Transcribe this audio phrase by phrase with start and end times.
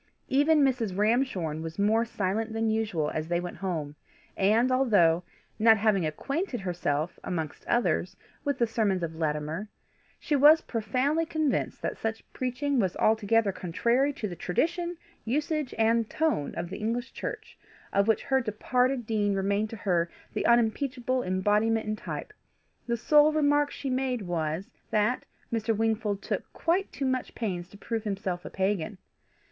[0.29, 0.95] Even Mrs.
[0.97, 3.95] Ramshorn was more silent than usual as they went home,
[4.35, 5.21] and although
[5.59, 9.69] not having acquainted herself, amongst others, with the sermons of Latimer
[10.19, 16.09] she was profoundly convinced that such preaching was altogether contrary to the tradition, usage, and
[16.09, 17.55] tone of the English Church,
[17.93, 22.33] of which her departed dean remained to her the unimpeachable embodiment and type,
[22.87, 25.77] the sole remark she made was, that Mr.
[25.77, 28.97] Wingfold took quite too much pains to prove himself a pagan.